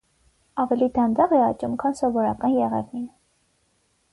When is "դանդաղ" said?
0.95-1.35